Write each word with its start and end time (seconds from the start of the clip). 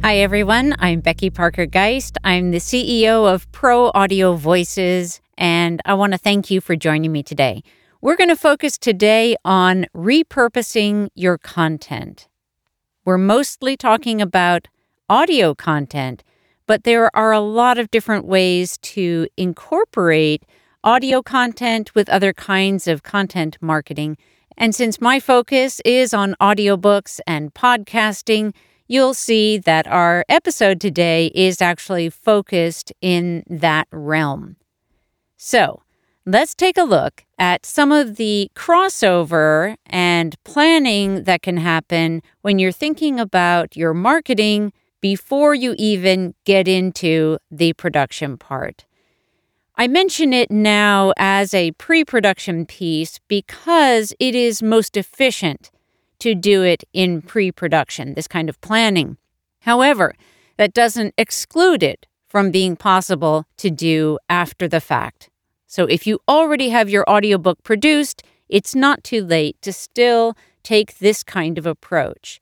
Hi, 0.00 0.18
everyone. 0.18 0.76
I'm 0.78 1.00
Becky 1.00 1.28
Parker 1.28 1.66
Geist. 1.66 2.18
I'm 2.22 2.52
the 2.52 2.58
CEO 2.58 3.30
of 3.30 3.50
Pro 3.50 3.90
Audio 3.94 4.34
Voices, 4.34 5.20
and 5.36 5.82
I 5.84 5.94
want 5.94 6.12
to 6.12 6.18
thank 6.18 6.52
you 6.52 6.60
for 6.60 6.76
joining 6.76 7.10
me 7.10 7.24
today. 7.24 7.64
We're 8.00 8.16
going 8.16 8.28
to 8.28 8.36
focus 8.36 8.78
today 8.78 9.34
on 9.44 9.86
repurposing 9.94 11.08
your 11.16 11.36
content. 11.36 12.28
We're 13.04 13.18
mostly 13.18 13.76
talking 13.76 14.22
about 14.22 14.68
audio 15.10 15.52
content, 15.52 16.22
but 16.66 16.84
there 16.84 17.14
are 17.14 17.32
a 17.32 17.40
lot 17.40 17.76
of 17.76 17.90
different 17.90 18.24
ways 18.24 18.78
to 18.78 19.26
incorporate 19.36 20.44
audio 20.84 21.22
content 21.22 21.94
with 21.96 22.08
other 22.08 22.32
kinds 22.32 22.86
of 22.86 23.02
content 23.02 23.58
marketing. 23.60 24.16
And 24.56 24.74
since 24.74 25.00
my 25.00 25.18
focus 25.18 25.80
is 25.84 26.14
on 26.14 26.36
audiobooks 26.40 27.18
and 27.26 27.52
podcasting, 27.52 28.54
you'll 28.88 29.14
see 29.14 29.58
that 29.58 29.86
our 29.86 30.24
episode 30.28 30.80
today 30.80 31.30
is 31.34 31.62
actually 31.62 32.10
focused 32.10 32.92
in 33.00 33.44
that 33.46 33.86
realm. 33.92 34.56
So, 35.36 35.82
let's 36.26 36.54
take 36.54 36.76
a 36.76 36.82
look 36.82 37.24
at 37.38 37.64
some 37.64 37.92
of 37.92 38.16
the 38.16 38.50
crossover 38.56 39.76
and 39.86 40.34
planning 40.42 41.24
that 41.24 41.42
can 41.42 41.58
happen 41.58 42.22
when 42.40 42.58
you're 42.58 42.72
thinking 42.72 43.20
about 43.20 43.76
your 43.76 43.94
marketing 43.94 44.72
before 45.00 45.54
you 45.54 45.74
even 45.78 46.34
get 46.44 46.66
into 46.66 47.38
the 47.50 47.72
production 47.74 48.36
part. 48.36 48.84
I 49.76 49.86
mention 49.86 50.32
it 50.32 50.50
now 50.50 51.12
as 51.16 51.54
a 51.54 51.70
pre 51.72 52.04
production 52.04 52.66
piece 52.66 53.20
because 53.28 54.12
it 54.18 54.34
is 54.34 54.60
most 54.60 54.96
efficient 54.96 55.70
to 56.20 56.34
do 56.34 56.62
it 56.62 56.84
in 56.92 57.22
pre 57.22 57.50
production, 57.52 58.14
this 58.14 58.28
kind 58.28 58.48
of 58.48 58.60
planning. 58.60 59.16
However, 59.60 60.14
that 60.56 60.74
doesn't 60.74 61.14
exclude 61.16 61.82
it 61.82 62.06
from 62.28 62.50
being 62.50 62.76
possible 62.76 63.46
to 63.56 63.70
do 63.70 64.18
after 64.28 64.68
the 64.68 64.80
fact. 64.80 65.30
So 65.66 65.84
if 65.84 66.06
you 66.06 66.20
already 66.28 66.70
have 66.70 66.90
your 66.90 67.08
audiobook 67.08 67.62
produced, 67.62 68.22
it's 68.48 68.74
not 68.74 69.04
too 69.04 69.24
late 69.24 69.60
to 69.62 69.72
still 69.72 70.36
take 70.62 70.98
this 70.98 71.22
kind 71.22 71.58
of 71.58 71.66
approach. 71.66 72.40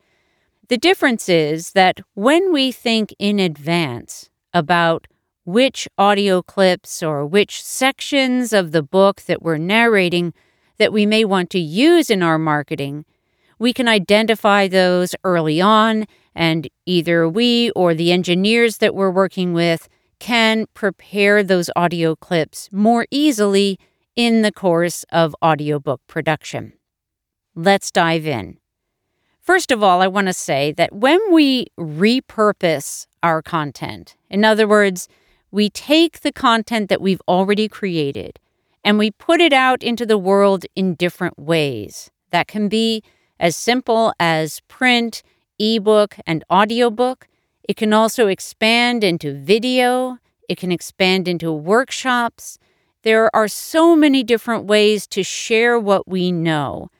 The 0.68 0.76
difference 0.76 1.28
is 1.28 1.72
that 1.72 2.00
when 2.14 2.52
we 2.52 2.72
think 2.72 3.14
in 3.18 3.38
advance 3.38 4.30
about 4.52 5.06
which 5.44 5.88
audio 5.96 6.42
clips 6.42 7.02
or 7.02 7.24
which 7.24 7.62
sections 7.62 8.52
of 8.52 8.72
the 8.72 8.82
book 8.82 9.22
that 9.22 9.42
we're 9.42 9.58
narrating 9.58 10.34
that 10.78 10.92
we 10.92 11.06
may 11.06 11.24
want 11.24 11.50
to 11.50 11.60
use 11.60 12.10
in 12.10 12.22
our 12.22 12.38
marketing, 12.38 13.04
we 13.58 13.72
can 13.72 13.88
identify 13.88 14.68
those 14.68 15.14
early 15.24 15.60
on, 15.60 16.06
and 16.34 16.68
either 16.84 17.28
we 17.28 17.70
or 17.70 17.94
the 17.94 18.12
engineers 18.12 18.78
that 18.78 18.94
we're 18.94 19.10
working 19.10 19.52
with 19.52 19.88
can 20.18 20.66
prepare 20.74 21.42
those 21.42 21.70
audio 21.76 22.16
clips 22.16 22.68
more 22.72 23.06
easily 23.10 23.78
in 24.14 24.42
the 24.42 24.52
course 24.52 25.04
of 25.12 25.36
audiobook 25.42 26.00
production. 26.06 26.72
Let's 27.54 27.90
dive 27.90 28.26
in. 28.26 28.58
First 29.40 29.70
of 29.70 29.82
all, 29.82 30.02
I 30.02 30.08
want 30.08 30.26
to 30.26 30.32
say 30.32 30.72
that 30.72 30.92
when 30.92 31.20
we 31.32 31.66
repurpose 31.78 33.06
our 33.22 33.42
content, 33.42 34.16
in 34.28 34.44
other 34.44 34.66
words, 34.66 35.08
we 35.50 35.70
take 35.70 36.20
the 36.20 36.32
content 36.32 36.88
that 36.88 37.00
we've 37.00 37.22
already 37.28 37.68
created 37.68 38.40
and 38.82 38.98
we 38.98 39.10
put 39.10 39.40
it 39.40 39.52
out 39.52 39.82
into 39.82 40.04
the 40.04 40.18
world 40.18 40.66
in 40.74 40.94
different 40.94 41.38
ways. 41.38 42.10
That 42.30 42.48
can 42.48 42.68
be 42.68 43.02
as 43.38 43.56
simple 43.56 44.12
as 44.18 44.60
print, 44.68 45.22
ebook, 45.58 46.16
and 46.26 46.44
audiobook. 46.50 47.28
It 47.68 47.76
can 47.76 47.92
also 47.92 48.28
expand 48.28 49.02
into 49.02 49.34
video, 49.34 50.18
it 50.48 50.58
can 50.58 50.70
expand 50.70 51.28
into 51.28 51.52
workshops. 51.52 52.58
There 53.02 53.34
are 53.34 53.48
so 53.48 53.96
many 53.96 54.22
different 54.22 54.64
ways 54.64 55.06
to 55.08 55.22
share 55.22 55.78
what 55.78 56.08
we 56.08 56.32
know. 56.32 56.90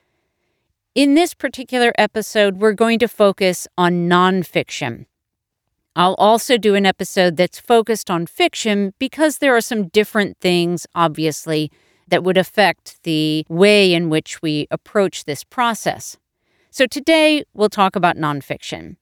In 0.95 1.13
this 1.13 1.33
particular 1.33 1.93
episode, 1.97 2.57
we're 2.57 2.73
going 2.73 2.99
to 2.99 3.07
focus 3.07 3.67
on 3.77 4.09
nonfiction. 4.09 5.05
I'll 5.95 6.15
also 6.15 6.57
do 6.57 6.75
an 6.75 6.85
episode 6.85 7.37
that's 7.37 7.59
focused 7.59 8.09
on 8.11 8.27
fiction 8.27 8.93
because 8.99 9.39
there 9.39 9.55
are 9.55 9.61
some 9.61 9.87
different 9.87 10.37
things, 10.39 10.85
obviously, 10.93 11.71
that 12.07 12.23
would 12.23 12.37
affect 12.37 13.01
the 13.03 13.45
way 13.49 13.93
in 13.93 14.09
which 14.09 14.41
we 14.41 14.67
approach 14.71 15.25
this 15.25 15.43
process. 15.43 16.17
So 16.77 16.85
today, 16.85 17.43
we'll 17.55 17.69
talk 17.69 17.95
about 17.95 18.17
nonfiction. 18.17 18.97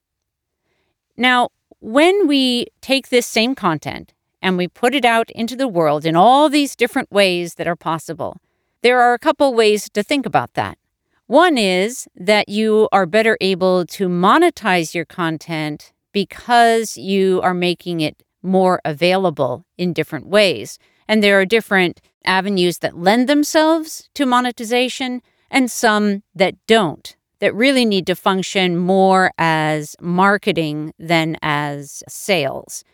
Now, 1.14 1.50
when 1.80 2.26
we 2.26 2.68
take 2.80 3.10
this 3.10 3.26
same 3.26 3.54
content 3.54 4.14
and 4.40 4.56
we 4.56 4.66
put 4.66 4.94
it 4.94 5.04
out 5.04 5.28
into 5.32 5.54
the 5.54 5.68
world 5.68 6.06
in 6.06 6.16
all 6.16 6.48
these 6.48 6.74
different 6.74 7.12
ways 7.12 7.56
that 7.56 7.66
are 7.66 7.76
possible, 7.76 8.38
there 8.80 8.98
are 9.02 9.12
a 9.12 9.18
couple 9.18 9.52
ways 9.52 9.90
to 9.90 10.02
think 10.02 10.24
about 10.24 10.54
that. 10.54 10.78
One 11.26 11.58
is 11.58 12.08
that 12.16 12.48
you 12.48 12.88
are 12.92 13.04
better 13.04 13.36
able 13.42 13.84
to 13.88 14.08
monetize 14.08 14.94
your 14.94 15.04
content 15.04 15.92
because 16.12 16.96
you 16.96 17.42
are 17.42 17.52
making 17.52 18.00
it 18.00 18.22
more 18.42 18.80
available 18.86 19.66
in 19.76 19.92
different 19.92 20.28
ways. 20.28 20.78
And 21.06 21.22
there 21.22 21.38
are 21.38 21.44
different 21.44 22.00
avenues 22.24 22.78
that 22.78 22.96
lend 22.96 23.28
themselves 23.28 24.08
to 24.14 24.24
monetization 24.24 25.20
and 25.50 25.70
some 25.70 26.22
that 26.34 26.54
don't, 26.66 27.14
that 27.40 27.54
really 27.54 27.84
need 27.84 28.06
to 28.06 28.14
function 28.14 28.76
more 28.76 29.30
as 29.38 29.96
marketing 30.00 30.92
than 30.98 31.36
as 31.42 32.02
sales. 32.08 32.84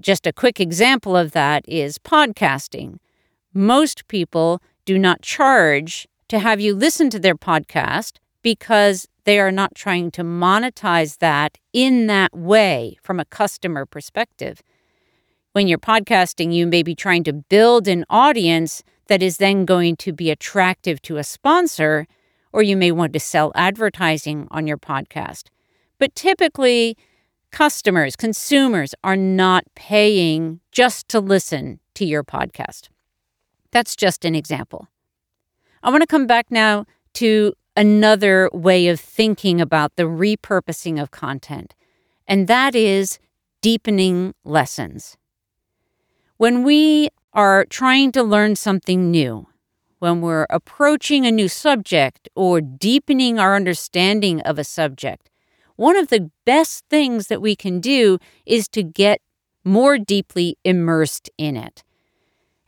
Just 0.00 0.26
a 0.26 0.32
quick 0.32 0.60
example 0.60 1.16
of 1.16 1.32
that 1.32 1.64
is 1.68 1.98
podcasting. 1.98 2.98
Most 3.52 4.08
people 4.08 4.60
do 4.84 4.98
not 4.98 5.22
charge 5.22 6.08
to 6.28 6.40
have 6.40 6.60
you 6.60 6.74
listen 6.74 7.10
to 7.10 7.18
their 7.18 7.36
podcast 7.36 8.18
because 8.42 9.06
they 9.24 9.38
are 9.38 9.52
not 9.52 9.74
trying 9.74 10.10
to 10.10 10.22
monetize 10.22 11.18
that 11.18 11.58
in 11.72 12.06
that 12.08 12.36
way 12.36 12.98
from 13.02 13.18
a 13.18 13.24
customer 13.24 13.86
perspective. 13.86 14.62
When 15.52 15.68
you're 15.68 15.78
podcasting, 15.78 16.52
you 16.52 16.66
may 16.66 16.82
be 16.82 16.94
trying 16.94 17.24
to 17.24 17.32
build 17.32 17.86
an 17.86 18.04
audience 18.10 18.82
that 19.06 19.22
is 19.22 19.36
then 19.36 19.64
going 19.64 19.96
to 19.96 20.12
be 20.12 20.30
attractive 20.30 21.00
to 21.02 21.16
a 21.16 21.24
sponsor, 21.24 22.06
or 22.54 22.62
you 22.62 22.76
may 22.76 22.92
want 22.92 23.12
to 23.12 23.18
sell 23.18 23.50
advertising 23.56 24.46
on 24.52 24.64
your 24.68 24.78
podcast. 24.78 25.48
But 25.98 26.14
typically, 26.14 26.96
customers, 27.50 28.14
consumers 28.14 28.94
are 29.02 29.16
not 29.16 29.64
paying 29.74 30.60
just 30.70 31.08
to 31.08 31.18
listen 31.18 31.80
to 31.94 32.04
your 32.04 32.22
podcast. 32.22 32.90
That's 33.72 33.96
just 33.96 34.24
an 34.24 34.36
example. 34.36 34.86
I 35.82 35.90
want 35.90 36.02
to 36.02 36.06
come 36.06 36.28
back 36.28 36.46
now 36.48 36.86
to 37.14 37.54
another 37.76 38.48
way 38.52 38.86
of 38.86 39.00
thinking 39.00 39.60
about 39.60 39.96
the 39.96 40.04
repurposing 40.04 41.02
of 41.02 41.10
content, 41.10 41.74
and 42.28 42.46
that 42.46 42.76
is 42.76 43.18
deepening 43.62 44.32
lessons. 44.44 45.16
When 46.36 46.62
we 46.62 47.08
are 47.32 47.64
trying 47.64 48.12
to 48.12 48.22
learn 48.22 48.54
something 48.54 49.10
new, 49.10 49.48
when 50.04 50.20
we're 50.20 50.46
approaching 50.50 51.24
a 51.24 51.30
new 51.30 51.48
subject 51.48 52.28
or 52.34 52.60
deepening 52.60 53.38
our 53.38 53.56
understanding 53.56 54.42
of 54.42 54.58
a 54.58 54.62
subject, 54.62 55.30
one 55.76 55.96
of 55.96 56.08
the 56.08 56.30
best 56.44 56.84
things 56.90 57.28
that 57.28 57.40
we 57.40 57.56
can 57.56 57.80
do 57.80 58.18
is 58.44 58.68
to 58.68 58.82
get 58.82 59.22
more 59.64 59.96
deeply 59.96 60.58
immersed 60.62 61.30
in 61.38 61.56
it. 61.56 61.82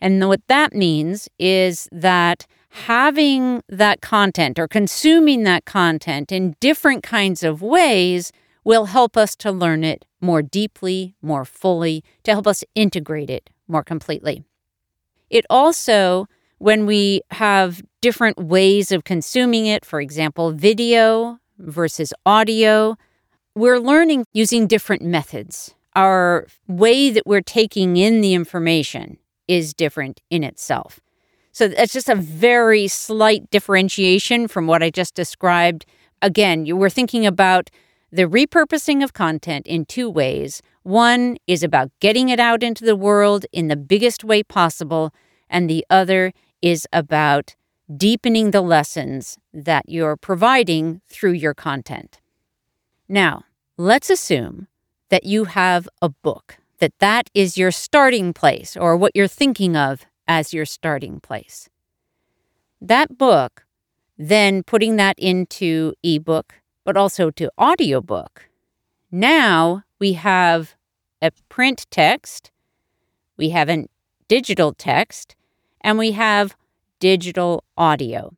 And 0.01 0.27
what 0.27 0.49
that 0.49 0.73
means 0.73 1.29
is 1.39 1.91
that 1.93 2.47
having 2.71 3.63
that 3.69 4.01
content 4.01 4.59
or 4.59 4.67
consuming 4.67 5.43
that 5.43 5.67
content 5.67 6.33
in 6.33 6.57
different 6.59 7.03
kinds 7.03 7.43
of 7.43 7.61
ways 7.61 8.33
will 8.65 8.87
help 8.87 9.15
us 9.15 9.37
to 9.37 9.53
learn 9.53 9.85
it 9.85 10.07
more 10.23 10.41
deeply, 10.41 11.15
more 11.21 11.45
fully, 11.45 12.03
to 12.23 12.31
help 12.31 12.47
us 12.47 12.65
integrate 12.75 13.29
it 13.29 13.51
more 13.69 13.85
completely. 13.85 14.43
It 15.29 15.45
also, 15.51 16.27
when 16.59 16.87
we 16.87 17.23
have 17.31 17.83
different 18.01 18.39
ways 18.39 18.93
of 18.93 19.05
consuming 19.05 19.67
it, 19.67 19.85
for 19.85 20.01
example, 20.01 20.53
video 20.53 21.39
versus 21.59 22.13
audio, 22.25 22.97
we're 23.55 23.79
learning 23.79 24.25
using 24.33 24.67
different 24.67 25.03
methods. 25.03 25.75
Our 25.95 26.47
way 26.67 27.11
that 27.11 27.27
we're 27.27 27.41
taking 27.41 27.97
in 27.97 28.21
the 28.21 28.35
information 28.35 29.19
is 29.49 29.75
different 29.75 30.21
in 30.31 30.45
itself. 30.45 31.01
So 31.53 31.69
that's 31.69 31.93
just 31.93 32.11
a 32.11 32.15
very 32.15 32.87
slight 32.87 33.51
differentiation 33.51 34.47
from 34.47 34.67
what 34.67 34.83
I 34.83 34.91
just 34.91 35.15
described. 35.15 35.87
Again, 36.21 36.67
you 36.67 36.77
were 36.77 36.91
thinking 36.91 37.25
about 37.25 37.71
the 38.13 38.25
repurposing 38.25 39.03
of 39.03 39.15
content 39.15 39.67
in 39.67 39.87
two 39.87 40.11
ways. 40.11 40.61
One 40.83 41.39
is 41.47 41.63
about 41.63 41.91
getting 42.01 42.29
it 42.29 42.41
out 42.41 42.63
into 42.63 42.85
the 42.85 42.97
world 42.97 43.47
in 43.53 43.69
the 43.69 43.77
biggest 43.77 44.23
way 44.23 44.43
possible, 44.43 45.15
and 45.49 45.71
the 45.71 45.87
other 45.89 46.33
is 46.63 46.87
about 46.93 47.55
deepening 47.95 48.51
the 48.51 48.61
lessons 48.61 49.39
that 49.53 49.89
you're 49.89 50.17
providing 50.17 51.01
through 51.09 51.33
your 51.33 51.55
content. 51.55 52.21
Now, 53.09 53.45
let's 53.77 54.11
assume 54.11 54.67
that 55.09 55.25
you 55.25 55.45
have 55.45 55.89
a 56.03 56.09
book, 56.09 56.59
that 56.79 56.99
that 56.99 57.31
is 57.35 57.57
your 57.57 57.71
starting 57.71 58.33
place 58.33 58.77
or 58.77 58.97
what 58.97 59.13
you're 59.15 59.29
thinking 59.29 59.77
of 59.77 60.05
as 60.27 60.53
your 60.53 60.65
starting 60.65 61.21
place. 61.21 61.69
That 62.81 63.17
book, 63.17 63.65
then 64.19 64.63
putting 64.63 64.97
that 64.97 65.19
into 65.19 65.95
ebook, 66.03 66.55
but 66.85 66.97
also 66.97 67.31
to 67.31 67.51
audiobook. 67.61 68.49
Now 69.11 69.85
we 69.99 70.15
have 70.15 70.75
a 71.23 71.31
print 71.49 71.87
text, 71.91 72.51
we 73.37 73.51
have 73.51 73.69
a 73.69 73.87
digital 74.29 74.73
text, 74.73 75.37
and 75.87 75.99
we 75.99 76.11
have 76.11 76.57
digital 76.99 77.63
audio. 77.77 78.35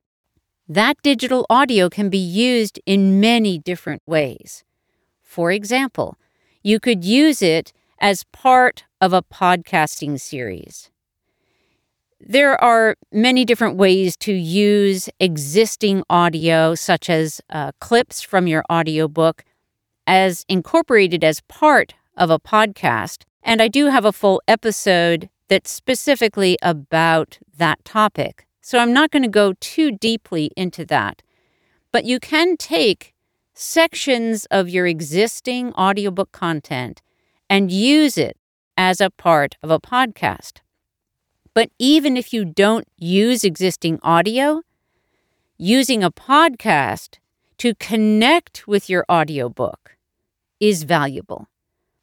That 0.68 0.98
digital 1.02 1.46
audio 1.48 1.88
can 1.88 2.10
be 2.10 2.18
used 2.18 2.78
in 2.84 3.20
many 3.20 3.58
different 3.58 4.02
ways. 4.06 4.64
For 5.22 5.50
example, 5.50 6.18
you 6.62 6.78
could 6.78 7.06
use 7.06 7.40
it 7.40 7.72
as 8.00 8.24
part 8.32 8.84
of 9.00 9.14
a 9.14 9.22
podcasting 9.22 10.20
series. 10.20 10.90
There 12.20 12.62
are 12.62 12.96
many 13.10 13.46
different 13.46 13.78
ways 13.78 14.14
to 14.18 14.32
use 14.34 15.08
existing 15.18 16.02
audio, 16.10 16.74
such 16.74 17.08
as 17.08 17.40
uh, 17.48 17.72
clips 17.80 18.20
from 18.20 18.46
your 18.46 18.62
audiobook, 18.70 19.42
as 20.06 20.44
incorporated 20.50 21.24
as 21.24 21.40
part 21.48 21.94
of 22.14 22.28
a 22.28 22.38
podcast. 22.38 23.22
And 23.42 23.62
I 23.62 23.68
do 23.68 23.86
have 23.86 24.04
a 24.04 24.12
full 24.12 24.42
episode 24.46 25.30
that's 25.48 25.70
specifically 25.70 26.58
about 26.62 27.38
that 27.56 27.84
topic. 27.84 28.46
So 28.60 28.78
I'm 28.78 28.92
not 28.92 29.10
going 29.10 29.22
to 29.22 29.28
go 29.28 29.54
too 29.60 29.92
deeply 29.92 30.50
into 30.56 30.84
that. 30.86 31.22
But 31.90 32.04
you 32.04 32.20
can 32.20 32.56
take 32.56 33.14
sections 33.54 34.46
of 34.50 34.68
your 34.68 34.86
existing 34.86 35.72
audiobook 35.72 36.32
content 36.32 37.02
and 37.48 37.72
use 37.72 38.18
it 38.18 38.36
as 38.76 39.00
a 39.00 39.10
part 39.10 39.56
of 39.62 39.70
a 39.70 39.80
podcast. 39.80 40.58
But 41.54 41.70
even 41.78 42.16
if 42.16 42.32
you 42.32 42.44
don't 42.44 42.86
use 42.96 43.42
existing 43.42 43.98
audio, 44.02 44.62
using 45.56 46.04
a 46.04 46.10
podcast 46.12 47.16
to 47.58 47.74
connect 47.74 48.68
with 48.68 48.88
your 48.88 49.04
audiobook 49.10 49.96
is 50.60 50.84
valuable. 50.84 51.48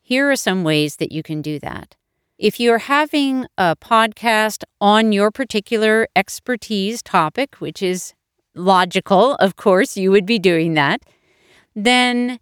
Here 0.01 0.29
are 0.29 0.35
some 0.35 0.63
ways 0.63 0.97
that 0.97 1.11
you 1.11 1.23
can 1.23 1.41
do 1.41 1.59
that. 1.59 1.95
If 2.37 2.59
you're 2.59 2.79
having 2.79 3.45
a 3.57 3.77
podcast 3.77 4.65
on 4.81 5.13
your 5.13 5.31
particular 5.31 6.07
expertise 6.17 7.01
topic, 7.01 7.55
which 7.59 7.81
is 7.81 8.13
logical, 8.55 9.35
of 9.35 9.55
course, 9.55 9.95
you 9.95 10.11
would 10.11 10.25
be 10.25 10.37
doing 10.37 10.73
that, 10.73 11.01
then 11.75 12.39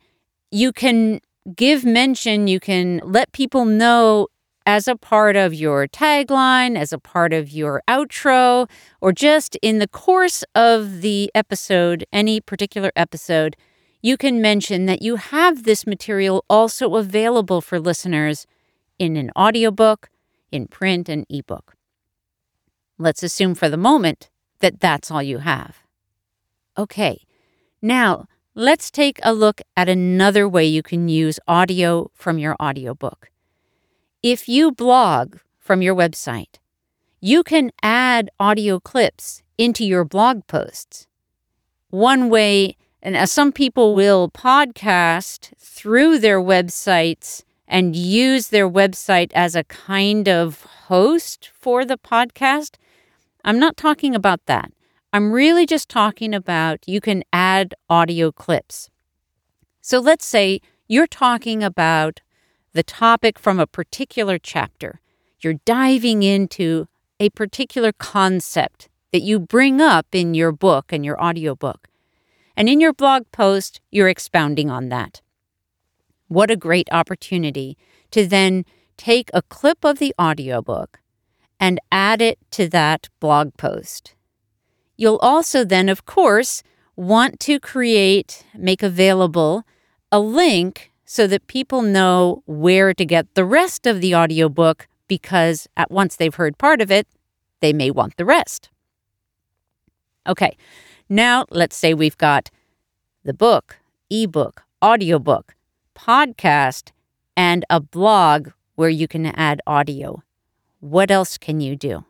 you 0.50 0.72
can 0.72 1.20
give 1.56 1.86
mention, 1.86 2.48
you 2.48 2.60
can 2.60 3.02
let 3.04 3.32
people 3.34 3.66
know 3.66 4.30
as 4.66 4.88
a 4.88 4.96
part 4.96 5.36
of 5.36 5.54
your 5.54 5.88
tagline, 5.88 6.76
as 6.76 6.92
a 6.92 6.98
part 6.98 7.32
of 7.32 7.52
your 7.52 7.84
outro, 7.88 8.68
or 9.00 9.12
just 9.12 9.58
in 9.62 9.78
the 9.78 9.88
course 9.88 10.44
of 10.56 11.02
the 11.02 11.30
episode, 11.36 12.04
any 12.12 12.40
particular 12.40 12.92
episode, 12.96 13.56
you 14.02 14.18
can 14.18 14.42
mention 14.42 14.88
that 14.88 15.04
you 15.04 15.18
have 15.18 15.64
this 15.64 15.86
material 15.86 16.44
also 16.50 16.96
available 16.96 17.62
for 17.62 17.80
listeners 17.80 18.48
in 19.00 19.18
an 19.18 19.32
audiobook, 19.38 20.10
in 20.52 20.68
print, 20.68 21.10
and 21.10 21.26
ebook. 21.30 21.76
Let's 22.98 23.24
assume 23.24 23.56
for 23.56 23.70
the 23.70 23.78
moment 23.78 24.30
that 24.60 24.80
that's 24.80 25.12
all 25.12 25.24
you 25.24 25.40
have. 25.40 25.78
Okay, 26.78 27.26
now 27.82 28.28
let's 28.56 28.90
take 28.90 29.20
a 29.24 29.34
look 29.34 29.62
at 29.76 29.90
another 29.90 30.48
way 30.48 30.66
you 30.66 30.84
can 30.84 31.10
use 31.10 31.40
audio 31.48 32.10
from 32.14 32.38
your 32.38 32.56
audiobook. 32.62 33.30
If 34.22 34.48
you 34.48 34.72
blog 34.72 35.38
from 35.60 35.82
your 35.82 35.96
website, 35.96 36.60
you 37.20 37.44
can 37.44 37.72
add 37.82 38.30
audio 38.40 38.80
clips 38.80 39.44
into 39.58 39.86
your 39.86 40.06
blog 40.06 40.46
posts. 40.48 41.08
One 41.90 42.30
way, 42.30 42.76
and 43.02 43.16
as 43.16 43.32
some 43.32 43.52
people 43.52 43.96
will 43.96 44.30
podcast 44.30 45.52
through 45.58 46.20
their 46.20 46.42
websites 46.42 47.44
and 47.68 47.96
use 47.96 48.50
their 48.50 48.70
website 48.70 49.32
as 49.34 49.56
a 49.56 49.64
kind 49.64 50.28
of 50.28 50.64
host 50.88 51.50
for 51.54 51.86
the 51.86 51.98
podcast. 51.98 52.76
I'm 53.44 53.60
not 53.60 53.78
talking 53.78 54.16
about 54.16 54.46
that. 54.46 54.72
I'm 55.12 55.32
really 55.32 55.66
just 55.66 55.90
talking 55.90 56.34
about 56.34 56.88
you 56.88 57.00
can 57.00 57.24
add 57.32 57.76
audio 57.90 58.32
clips. 58.32 58.90
So 59.82 60.00
let's 60.00 60.26
say 60.26 60.60
you're 60.88 61.08
talking 61.08 61.64
about 61.64 62.22
the 62.74 62.84
topic 62.84 63.38
from 63.38 63.60
a 63.60 63.68
particular 63.68 64.38
chapter. 64.38 65.00
You're 65.40 65.60
diving 65.66 66.24
into 66.24 66.88
a 67.20 67.30
particular 67.30 67.92
concept 67.92 68.90
that 69.12 69.22
you 69.22 69.40
bring 69.40 69.80
up 69.80 70.08
in 70.12 70.34
your 70.34 70.52
book 70.52 70.92
and 70.92 71.06
your 71.06 71.22
audiobook. 71.22 71.88
And 72.56 72.68
in 72.68 72.80
your 72.80 72.94
blog 72.94 73.24
post, 73.32 73.82
you're 73.92 74.10
expounding 74.10 74.70
on 74.70 74.90
that. 74.90 75.22
What 76.28 76.52
a 76.52 76.56
great 76.56 76.88
opportunity 76.92 77.78
to 78.12 78.26
then 78.28 78.66
take 78.98 79.30
a 79.34 79.42
clip 79.42 79.84
of 79.84 80.00
the 80.00 80.14
audiobook 80.20 81.00
and 81.60 81.80
add 81.92 82.22
it 82.22 82.40
to 82.52 82.68
that 82.70 83.10
blog 83.20 83.56
post. 83.58 84.16
You'll 84.98 85.18
also 85.18 85.64
then, 85.64 85.90
of 85.90 86.06
course, 86.06 86.64
want 86.96 87.40
to 87.42 87.60
create, 87.60 88.46
make 88.56 88.84
available 88.84 89.64
a 90.12 90.20
link 90.20 90.92
so 91.06 91.28
that 91.28 91.48
people 91.48 91.82
know 91.82 92.44
where 92.46 92.94
to 92.94 93.06
get 93.06 93.34
the 93.34 93.46
rest 93.46 93.86
of 93.88 94.02
the 94.02 94.16
audiobook 94.16 94.88
because 95.08 95.68
at 95.76 95.92
once 95.92 96.16
they've 96.16 96.36
heard 96.36 96.58
part 96.58 96.82
of 96.82 96.92
it, 96.92 97.08
they 97.60 97.74
may 97.74 97.92
want 97.92 98.18
the 98.18 98.26
rest. 98.26 98.70
Okay, 100.28 100.56
now 101.10 101.46
let's 101.50 101.76
say 101.76 101.94
we've 101.94 102.18
got 102.18 102.50
the 103.24 103.34
book, 103.34 103.80
ebook, 104.10 104.64
audiobook, 104.84 105.56
podcast, 105.94 106.92
and 107.36 107.66
a 107.70 107.80
blog 107.80 108.50
where 108.76 108.90
you 108.90 109.08
can 109.08 109.26
add 109.26 109.62
audio. 109.66 110.22
What 110.80 111.12
else 111.12 111.38
can 111.38 111.62
you 111.62 111.76
do? 111.76 112.06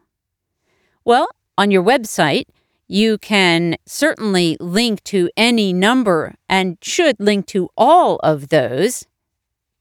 Well, 1.06 1.28
on 1.58 1.72
your 1.72 1.84
website, 1.84 2.46
you 2.88 3.18
can 3.18 3.76
certainly 3.86 4.58
link 4.60 5.04
to 5.06 5.30
any 5.36 5.74
number 5.74 6.36
and 6.50 6.78
should 6.82 7.16
link 7.20 7.46
to 7.48 7.70
all 7.78 8.18
of 8.18 8.50
those. 8.50 9.06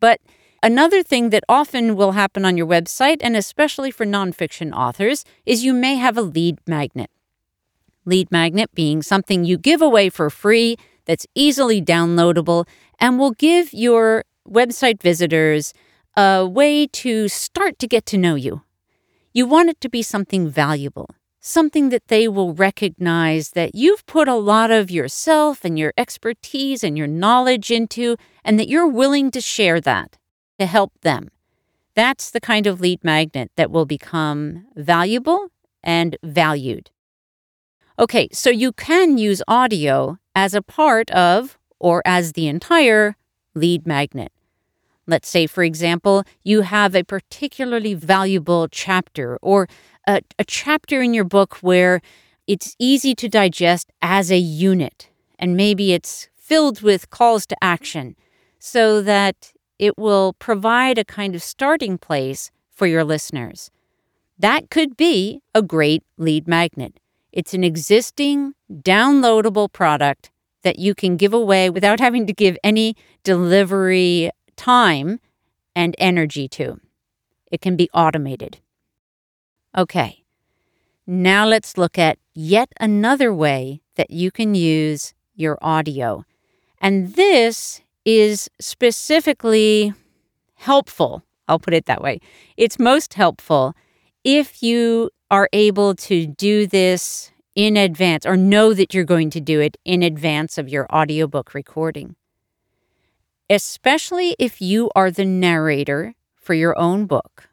But 0.01 0.21
another 0.63 1.03
thing 1.03 1.31
that 1.31 1.45
often 1.49 1.97
will 1.97 2.13
happen 2.13 2.45
on 2.45 2.57
your 2.57 2.67
website, 2.67 3.19
and 3.21 3.37
especially 3.37 3.91
for 3.91 4.07
nonfiction 4.07 4.73
authors, 4.73 5.25
is 5.47 5.65
you 5.65 5.73
may 5.73 5.97
have 5.97 6.17
a 6.17 6.23
lead 6.23 6.59
magnet. 6.67 7.11
Lead 8.05 8.31
magnet 8.33 8.71
being 8.75 9.03
something 9.03 9.45
you 9.45 9.57
give 9.57 9.81
away 9.81 10.09
for 10.09 10.29
free 10.29 10.77
that's 11.13 11.27
easily 11.35 11.83
downloadable 11.83 12.67
and 12.99 13.19
will 13.19 13.33
give 13.33 13.75
your 13.75 14.25
website 14.49 15.03
visitors 15.03 15.75
a 16.17 16.47
way 16.47 16.87
to 16.87 17.29
start 17.29 17.79
to 17.79 17.87
get 17.87 18.07
to 18.07 18.17
know 18.17 18.35
you. 18.35 18.63
You 19.35 19.45
want 19.45 19.69
it 19.69 19.79
to 19.83 19.91
be 19.91 20.03
something 20.03 20.49
valuable, 20.49 21.15
something 21.39 21.91
that 21.91 22.09
they 22.09 22.29
will 22.29 22.55
recognize 22.55 23.51
that 23.51 23.75
you've 23.75 24.07
put 24.07 24.27
a 24.27 24.37
lot 24.37 24.71
of 24.71 24.91
yourself 24.91 25.67
and 25.67 25.79
your 25.79 25.93
expertise 25.99 26.83
and 26.83 26.97
your 26.97 27.07
knowledge 27.07 27.71
into, 27.71 28.17
and 28.43 28.59
that 28.59 28.69
you're 28.69 28.89
willing 28.89 29.31
to 29.33 29.41
share 29.43 29.83
that 29.83 30.17
to 30.59 30.65
help 30.65 30.93
them. 31.03 31.29
That's 31.95 32.31
the 32.31 32.41
kind 32.41 32.67
of 32.67 32.81
lead 32.81 33.05
magnet 33.05 33.51
that 33.57 33.71
will 33.71 33.85
become 33.85 34.65
valuable 34.75 35.49
and 35.83 36.17
valued. 36.23 36.91
Okay, 37.99 38.31
so 38.33 38.49
you 38.49 38.73
can 38.73 39.19
use 39.19 39.43
audio 39.47 40.17
as 40.35 40.55
a 40.55 40.63
part 40.63 41.11
of 41.11 41.59
or 41.79 42.03
as 42.05 42.33
the 42.33 42.49
entire 42.49 43.17
lead 43.55 43.87
magnet. 43.87 44.33
Let's 45.07 45.29
say, 45.29 45.47
for 45.47 45.65
example, 45.65 46.25
you 46.45 46.63
have 46.63 46.95
a 46.95 47.05
particularly 47.05 47.95
valuable 47.95 48.69
chapter 48.69 49.39
or 49.43 49.69
a, 50.07 50.23
a, 50.39 50.45
chapter 50.45 51.03
in 51.03 51.13
your 51.13 51.25
book 51.25 51.57
where 51.61 52.01
it's 52.47 52.77
easy 52.79 53.15
to 53.17 53.29
digest 53.29 53.91
as 54.01 54.31
a 54.31 54.39
unit, 54.39 55.09
and 55.39 55.57
maybe 55.57 55.93
it's 55.93 56.29
filled 56.37 56.83
with 56.83 57.11
calls 57.11 57.47
to 57.47 57.57
action. 57.63 58.17
so 58.59 59.03
that 59.03 59.53
it 59.79 59.99
will 59.99 60.35
provide 60.35 60.97
a 60.99 61.05
kind 61.05 61.35
of 61.35 61.43
starting 61.43 61.99
place 61.99 62.53
for 62.71 62.87
your 62.87 63.03
listeners. 63.03 63.71
That 64.39 64.71
could 64.71 64.97
be 64.97 65.41
a 65.55 65.63
great 65.63 66.05
lead 66.17 66.47
magnet. 66.47 67.01
It's 67.33 67.55
an 67.55 67.65
existing 67.65 68.55
downloadable 68.71 69.73
product 69.73 70.31
that 70.63 70.79
you 70.79 70.95
can 70.95 71.17
give 71.17 71.33
away 71.33 71.71
without 71.71 71.99
having 71.99 72.27
to 72.27 72.33
give 72.33 72.57
any 72.63 72.95
delivery 73.25 74.31
time 74.57 75.19
and 75.75 75.95
energy 75.99 76.47
to. 76.49 76.79
It 77.51 77.61
can 77.61 77.77
be 77.77 77.89
automated. 77.95 78.59
Okay, 79.77 80.25
now 81.07 81.47
let's 81.47 81.79
look 81.79 81.99
at 81.99 82.19
yet 82.35 82.69
another 82.79 83.33
way 83.33 83.81
that 83.97 84.11
you 84.11 84.31
can 84.31 84.55
use 84.55 85.15
your 85.35 85.59
audio. 85.63 86.25
And 86.81 87.15
this 87.15 87.81
is 88.05 88.51
specifically 88.61 89.95
helpful. 90.55 91.23
I'll 91.49 91.59
put 91.59 91.75
it 91.75 91.87
that 91.87 92.03
way. 92.03 92.21
It's 92.57 92.79
most 92.79 93.15
helpful 93.15 93.75
if 94.25 94.63
you 94.63 95.11
are 95.33 95.49
able 95.55 95.95
to 95.95 96.27
do 96.27 96.67
this 96.67 97.33
in 97.55 97.75
advance 97.75 98.27
or 98.27 98.37
know 98.37 98.75
that 98.75 98.93
you're 98.93 99.03
going 99.03 99.31
to 99.31 99.41
do 99.41 99.61
it 99.61 99.79
in 99.83 100.03
advance 100.03 100.59
of 100.59 100.69
your 100.69 100.87
audiobook 100.95 101.55
recording. 101.55 102.15
Especially 103.49 104.37
if 104.39 104.61
you 104.61 104.91
are 104.95 105.11
the 105.11 105.25
narrator 105.25 106.15
for 106.37 106.53
your 106.53 106.79
own 106.79 107.07
book. 107.07 107.49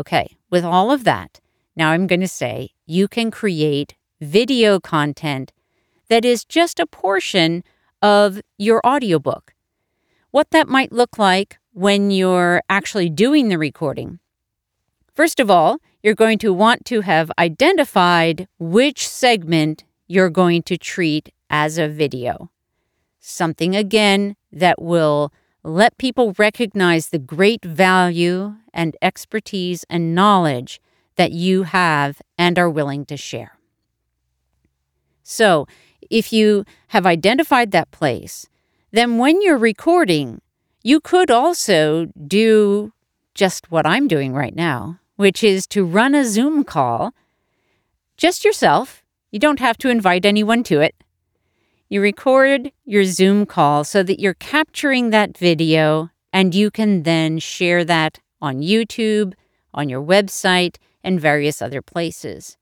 Okay, 0.00 0.36
with 0.48 0.64
all 0.64 0.92
of 0.92 1.02
that, 1.02 1.40
now 1.74 1.90
I'm 1.90 2.06
going 2.06 2.20
to 2.20 2.28
say 2.28 2.70
you 2.86 3.08
can 3.08 3.32
create 3.32 3.96
video 4.20 4.78
content 4.78 5.52
that 6.08 6.24
is 6.24 6.44
just 6.44 6.78
a 6.78 6.86
portion 6.86 7.64
of 8.00 8.40
your 8.58 8.80
audiobook. 8.86 9.54
What 10.30 10.50
that 10.52 10.68
might 10.68 10.92
look 10.92 11.18
like 11.18 11.58
when 11.72 12.12
you're 12.12 12.62
actually 12.68 13.10
doing 13.10 13.48
the 13.48 13.58
recording. 13.58 14.20
First 15.14 15.40
of 15.40 15.50
all, 15.50 15.78
you're 16.04 16.14
going 16.14 16.36
to 16.36 16.52
want 16.52 16.84
to 16.84 17.00
have 17.00 17.32
identified 17.38 18.46
which 18.58 19.08
segment 19.08 19.84
you're 20.06 20.28
going 20.28 20.62
to 20.62 20.76
treat 20.76 21.32
as 21.48 21.78
a 21.78 21.88
video. 21.88 22.50
Something 23.20 23.74
again 23.74 24.36
that 24.52 24.82
will 24.82 25.32
let 25.62 25.96
people 25.96 26.34
recognize 26.36 27.08
the 27.08 27.18
great 27.18 27.64
value 27.64 28.54
and 28.74 28.94
expertise 29.00 29.86
and 29.88 30.14
knowledge 30.14 30.78
that 31.16 31.32
you 31.32 31.62
have 31.62 32.20
and 32.36 32.58
are 32.58 32.68
willing 32.68 33.06
to 33.06 33.16
share. 33.16 33.56
So, 35.22 35.66
if 36.10 36.34
you 36.34 36.66
have 36.88 37.06
identified 37.06 37.70
that 37.70 37.90
place, 37.92 38.46
then 38.90 39.16
when 39.16 39.40
you're 39.40 39.56
recording, 39.56 40.42
you 40.82 41.00
could 41.00 41.30
also 41.30 42.12
do 42.26 42.92
just 43.32 43.70
what 43.70 43.86
I'm 43.86 44.06
doing 44.06 44.34
right 44.34 44.54
now, 44.54 45.00
which 45.16 45.44
is 45.44 45.66
to 45.68 45.84
run 45.84 46.14
a 46.14 46.24
Zoom 46.24 46.64
call 46.64 47.14
just 48.16 48.44
yourself. 48.44 49.02
You 49.30 49.38
don't 49.38 49.60
have 49.60 49.78
to 49.78 49.88
invite 49.88 50.24
anyone 50.24 50.62
to 50.64 50.80
it. 50.80 50.94
You 51.88 52.00
record 52.00 52.72
your 52.84 53.04
Zoom 53.04 53.46
call 53.46 53.84
so 53.84 54.02
that 54.02 54.20
you're 54.20 54.34
capturing 54.34 55.10
that 55.10 55.36
video 55.36 56.10
and 56.32 56.54
you 56.54 56.70
can 56.70 57.04
then 57.04 57.38
share 57.38 57.84
that 57.84 58.20
on 58.40 58.60
YouTube, 58.60 59.34
on 59.72 59.88
your 59.88 60.02
website, 60.02 60.76
and 61.02 61.20
various 61.20 61.62
other 61.62 61.82
places. 61.82 62.56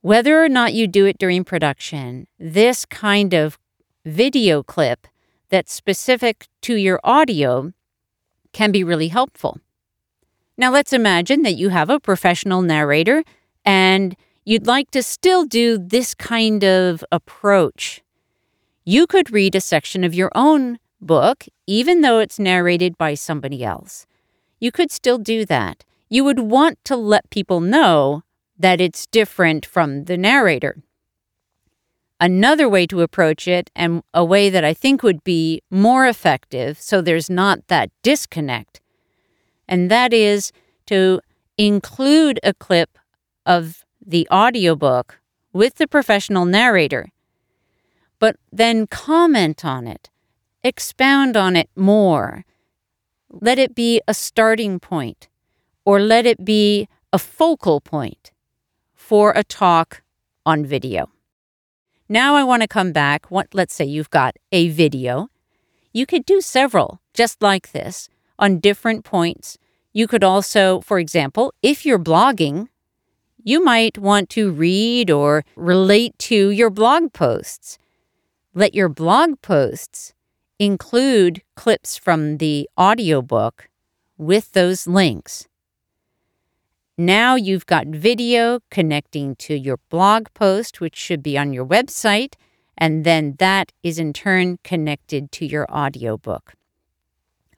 Whether 0.00 0.42
or 0.42 0.48
not 0.48 0.72
you 0.72 0.86
do 0.86 1.04
it 1.04 1.18
during 1.18 1.44
production, 1.44 2.26
this 2.38 2.84
kind 2.86 3.34
of 3.34 3.58
video 4.04 4.62
clip 4.62 5.06
that's 5.50 5.72
specific 5.72 6.48
to 6.62 6.74
your 6.74 6.98
audio 7.04 7.72
can 8.52 8.72
be 8.72 8.82
really 8.82 9.08
helpful. 9.08 9.60
Now, 10.60 10.70
let's 10.70 10.92
imagine 10.92 11.40
that 11.44 11.56
you 11.56 11.70
have 11.70 11.88
a 11.88 11.98
professional 11.98 12.60
narrator 12.60 13.24
and 13.64 14.14
you'd 14.44 14.66
like 14.66 14.90
to 14.90 15.02
still 15.02 15.46
do 15.46 15.78
this 15.78 16.14
kind 16.14 16.62
of 16.62 17.02
approach. 17.10 18.02
You 18.84 19.06
could 19.06 19.30
read 19.30 19.54
a 19.54 19.60
section 19.62 20.04
of 20.04 20.12
your 20.14 20.30
own 20.34 20.78
book, 21.00 21.46
even 21.66 22.02
though 22.02 22.18
it's 22.18 22.38
narrated 22.38 22.98
by 22.98 23.14
somebody 23.14 23.64
else. 23.64 24.06
You 24.58 24.70
could 24.70 24.90
still 24.90 25.16
do 25.16 25.46
that. 25.46 25.82
You 26.10 26.24
would 26.24 26.40
want 26.40 26.78
to 26.84 26.94
let 26.94 27.30
people 27.30 27.60
know 27.60 28.22
that 28.58 28.82
it's 28.82 29.06
different 29.06 29.64
from 29.64 30.04
the 30.04 30.18
narrator. 30.18 30.82
Another 32.20 32.68
way 32.68 32.86
to 32.88 33.00
approach 33.00 33.48
it, 33.48 33.70
and 33.74 34.02
a 34.12 34.26
way 34.26 34.50
that 34.50 34.62
I 34.62 34.74
think 34.74 35.02
would 35.02 35.24
be 35.24 35.62
more 35.70 36.06
effective 36.06 36.78
so 36.78 37.00
there's 37.00 37.30
not 37.30 37.66
that 37.68 37.88
disconnect, 38.02 38.79
and 39.70 39.90
that 39.90 40.12
is 40.12 40.52
to 40.86 41.20
include 41.56 42.40
a 42.42 42.52
clip 42.52 42.98
of 43.46 43.84
the 44.04 44.26
audiobook 44.30 45.20
with 45.52 45.76
the 45.76 45.86
professional 45.86 46.44
narrator, 46.44 47.10
but 48.18 48.36
then 48.52 48.86
comment 48.88 49.64
on 49.64 49.86
it, 49.86 50.10
expound 50.64 51.36
on 51.36 51.54
it 51.56 51.70
more. 51.76 52.44
Let 53.30 53.58
it 53.58 53.74
be 53.74 54.02
a 54.08 54.12
starting 54.12 54.80
point, 54.80 55.28
or 55.84 56.00
let 56.00 56.26
it 56.26 56.44
be 56.44 56.88
a 57.12 57.18
focal 57.18 57.80
point 57.80 58.32
for 58.94 59.32
a 59.36 59.44
talk 59.44 60.02
on 60.44 60.66
video. 60.66 61.10
Now 62.08 62.34
I 62.34 62.42
want 62.42 62.62
to 62.62 62.68
come 62.68 62.90
back. 62.90 63.30
What, 63.30 63.54
let's 63.54 63.74
say 63.74 63.84
you've 63.84 64.10
got 64.10 64.34
a 64.50 64.68
video. 64.68 65.28
You 65.92 66.06
could 66.06 66.26
do 66.26 66.40
several 66.40 67.00
just 67.14 67.40
like 67.40 67.70
this 67.70 68.08
on 68.40 68.58
different 68.58 69.04
points. 69.04 69.58
You 69.92 70.08
could 70.08 70.24
also, 70.24 70.80
for 70.80 70.98
example, 70.98 71.52
if 71.62 71.86
you're 71.86 71.98
blogging, 71.98 72.66
you 73.44 73.62
might 73.62 73.98
want 73.98 74.28
to 74.30 74.50
read 74.50 75.10
or 75.10 75.44
relate 75.56 76.18
to 76.18 76.50
your 76.50 76.70
blog 76.70 77.12
posts. 77.12 77.78
Let 78.54 78.74
your 78.74 78.88
blog 78.88 79.40
posts 79.42 80.12
include 80.58 81.42
clips 81.54 81.96
from 81.96 82.38
the 82.38 82.68
audiobook 82.78 83.68
with 84.18 84.52
those 84.52 84.86
links. 84.86 85.46
Now 86.98 87.34
you've 87.34 87.64
got 87.64 87.86
video 87.86 88.60
connecting 88.70 89.34
to 89.36 89.54
your 89.54 89.78
blog 89.88 90.26
post, 90.34 90.80
which 90.82 90.96
should 90.96 91.22
be 91.22 91.38
on 91.38 91.54
your 91.54 91.64
website, 91.64 92.34
and 92.76 93.04
then 93.04 93.36
that 93.38 93.72
is 93.82 93.98
in 93.98 94.12
turn 94.12 94.58
connected 94.62 95.32
to 95.32 95.46
your 95.46 95.66
audiobook. 95.72 96.52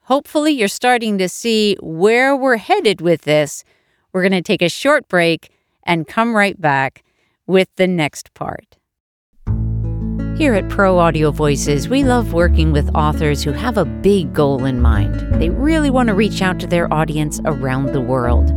Hopefully, 0.05 0.51
you're 0.51 0.67
starting 0.67 1.17
to 1.17 1.29
see 1.29 1.77
where 1.81 2.35
we're 2.35 2.57
headed 2.57 2.99
with 2.99 3.21
this. 3.21 3.63
We're 4.11 4.21
going 4.21 4.33
to 4.33 4.41
take 4.41 4.61
a 4.61 4.69
short 4.69 5.07
break 5.07 5.49
and 5.83 6.07
come 6.07 6.35
right 6.35 6.59
back 6.59 7.03
with 7.47 7.69
the 7.77 7.87
next 7.87 8.33
part. 8.33 8.77
Here 10.37 10.55
at 10.55 10.67
Pro 10.67 10.99
Audio 10.99 11.31
Voices, 11.31 11.87
we 11.87 12.03
love 12.03 12.33
working 12.33 12.73
with 12.73 12.93
authors 12.93 13.43
who 13.43 13.51
have 13.53 13.77
a 13.77 13.85
big 13.85 14.33
goal 14.33 14.65
in 14.65 14.81
mind. 14.81 15.35
They 15.35 15.51
really 15.51 15.89
want 15.89 16.07
to 16.07 16.15
reach 16.15 16.41
out 16.41 16.59
to 16.59 16.67
their 16.67 16.91
audience 16.93 17.39
around 17.45 17.93
the 17.93 18.01
world. 18.01 18.51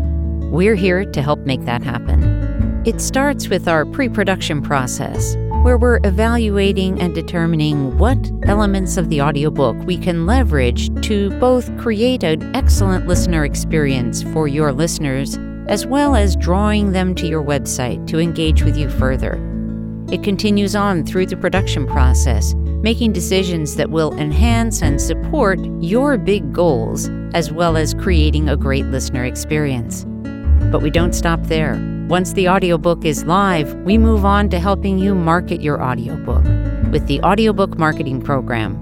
We're 0.50 0.74
here 0.74 1.04
to 1.04 1.22
help 1.22 1.40
make 1.40 1.64
that 1.66 1.82
happen. 1.82 2.82
It 2.86 3.00
starts 3.00 3.48
with 3.48 3.68
our 3.68 3.84
pre 3.84 4.08
production 4.08 4.62
process, 4.62 5.36
where 5.66 5.76
we're 5.76 5.98
evaluating 6.04 7.00
and 7.00 7.12
determining 7.12 7.98
what 7.98 8.30
elements 8.44 8.96
of 8.96 9.08
the 9.08 9.20
audiobook 9.20 9.76
we 9.78 9.98
can 9.98 10.24
leverage 10.24 10.94
to 11.02 11.28
both 11.40 11.76
create 11.76 12.22
an 12.22 12.54
excellent 12.54 13.08
listener 13.08 13.44
experience 13.44 14.22
for 14.32 14.46
your 14.46 14.72
listeners, 14.72 15.36
as 15.66 15.84
well 15.84 16.14
as 16.14 16.36
drawing 16.36 16.92
them 16.92 17.16
to 17.16 17.26
your 17.26 17.42
website 17.42 18.06
to 18.06 18.20
engage 18.20 18.62
with 18.62 18.76
you 18.76 18.88
further. 18.88 19.40
It 20.08 20.22
continues 20.22 20.76
on 20.76 21.04
through 21.04 21.26
the 21.26 21.36
production 21.36 21.84
process, 21.84 22.54
making 22.54 23.12
decisions 23.12 23.74
that 23.74 23.90
will 23.90 24.14
enhance 24.14 24.82
and 24.82 25.02
support 25.02 25.58
your 25.80 26.16
big 26.16 26.52
goals, 26.52 27.08
as 27.34 27.50
well 27.50 27.76
as 27.76 27.92
creating 27.92 28.48
a 28.48 28.56
great 28.56 28.84
listener 28.84 29.24
experience. 29.24 30.04
But 30.70 30.82
we 30.82 30.90
don't 30.90 31.12
stop 31.12 31.42
there. 31.46 31.95
Once 32.08 32.32
the 32.34 32.48
audiobook 32.48 33.04
is 33.04 33.24
live, 33.24 33.74
we 33.80 33.98
move 33.98 34.24
on 34.24 34.48
to 34.48 34.60
helping 34.60 34.96
you 34.96 35.12
market 35.12 35.60
your 35.60 35.82
audiobook 35.82 36.44
with 36.92 37.04
the 37.08 37.20
Audiobook 37.22 37.76
Marketing 37.78 38.22
Program. 38.22 38.76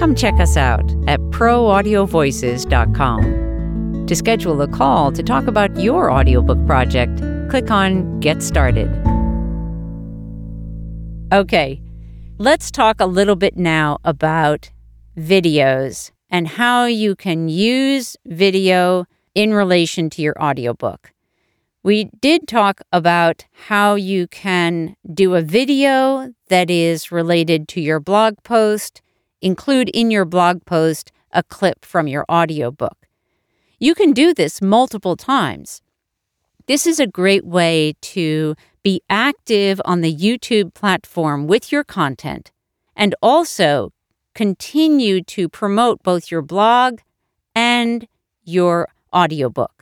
Come 0.00 0.16
check 0.16 0.34
us 0.40 0.56
out 0.56 0.82
at 1.06 1.20
proaudiovoices.com. 1.30 4.06
To 4.08 4.16
schedule 4.16 4.60
a 4.60 4.66
call 4.66 5.12
to 5.12 5.22
talk 5.22 5.46
about 5.46 5.78
your 5.78 6.10
audiobook 6.10 6.58
project, 6.66 7.22
click 7.48 7.70
on 7.70 8.18
Get 8.18 8.42
Started. 8.42 8.88
Okay, 11.32 11.80
let's 12.38 12.72
talk 12.72 12.98
a 12.98 13.06
little 13.06 13.36
bit 13.36 13.56
now 13.56 13.98
about 14.02 14.72
videos 15.16 16.10
and 16.28 16.48
how 16.48 16.86
you 16.86 17.14
can 17.14 17.48
use 17.48 18.16
video 18.26 19.06
in 19.36 19.54
relation 19.54 20.10
to 20.10 20.22
your 20.22 20.34
audiobook. 20.42 21.12
We 21.82 22.10
did 22.20 22.48
talk 22.48 22.80
about 22.92 23.46
how 23.52 23.94
you 23.94 24.26
can 24.26 24.96
do 25.14 25.34
a 25.34 25.42
video 25.42 26.32
that 26.48 26.70
is 26.70 27.12
related 27.12 27.68
to 27.68 27.80
your 27.80 28.00
blog 28.00 28.34
post 28.42 29.00
include 29.40 29.88
in 29.90 30.10
your 30.10 30.24
blog 30.24 30.64
post 30.64 31.12
a 31.32 31.42
clip 31.42 31.84
from 31.84 32.08
your 32.08 32.24
audiobook. 32.30 33.06
You 33.78 33.94
can 33.94 34.12
do 34.12 34.34
this 34.34 34.60
multiple 34.60 35.16
times. 35.16 35.80
This 36.66 36.86
is 36.86 36.98
a 36.98 37.06
great 37.06 37.46
way 37.46 37.94
to 38.02 38.56
be 38.82 39.00
active 39.08 39.80
on 39.84 40.00
the 40.00 40.14
YouTube 40.14 40.74
platform 40.74 41.46
with 41.46 41.70
your 41.70 41.84
content 41.84 42.50
and 42.96 43.14
also 43.22 43.92
continue 44.34 45.22
to 45.22 45.48
promote 45.48 46.02
both 46.02 46.30
your 46.30 46.42
blog 46.42 46.98
and 47.54 48.08
your 48.42 48.88
audiobook. 49.14 49.77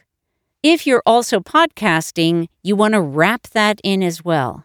If 0.62 0.86
you're 0.86 1.02
also 1.06 1.40
podcasting, 1.40 2.48
you 2.62 2.76
want 2.76 2.94
to 2.94 3.00
wrap 3.00 3.42
that 3.48 3.80
in 3.84 4.02
as 4.02 4.24
well. 4.24 4.64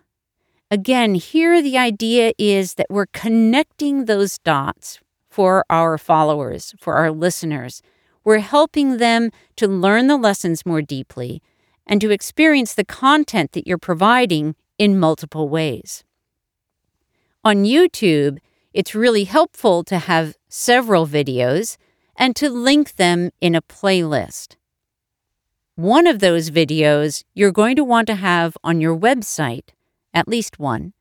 Again, 0.71 1.15
here 1.15 1.61
the 1.61 1.77
idea 1.77 2.31
is 2.37 2.75
that 2.75 2.87
we're 2.89 3.07
connecting 3.07 4.05
those 4.05 4.37
dots 4.39 4.99
for 5.29 5.65
our 5.69 5.97
followers, 5.97 6.73
for 6.79 6.95
our 6.95 7.11
listeners. 7.11 7.81
We're 8.23 8.39
helping 8.39 8.97
them 8.97 9.31
to 9.57 9.67
learn 9.67 10.07
the 10.07 10.17
lessons 10.17 10.65
more 10.65 10.81
deeply 10.81 11.41
and 11.85 11.99
to 12.01 12.09
experience 12.09 12.73
the 12.73 12.85
content 12.85 13.51
that 13.51 13.67
you're 13.67 13.77
providing 13.77 14.55
in 14.77 14.99
multiple 14.99 15.49
ways. 15.49 16.03
On 17.43 17.63
YouTube, 17.63 18.37
it's 18.73 18.95
really 18.95 19.25
helpful 19.25 19.83
to 19.83 19.97
have 19.97 20.35
several 20.47 21.05
videos 21.05 21.77
and 22.15 22.35
to 22.35 22.49
link 22.49 22.95
them 22.95 23.31
in 23.41 23.55
a 23.55 23.61
playlist. 23.61 24.55
One 25.75 26.05
of 26.05 26.19
those 26.19 26.49
videos 26.49 27.23
you're 27.33 27.51
going 27.51 27.75
to 27.77 27.83
want 27.83 28.07
to 28.07 28.15
have 28.15 28.57
on 28.63 28.81
your 28.81 28.97
website, 28.97 29.69
at 30.13 30.27
least 30.27 30.59
one. 30.59 30.93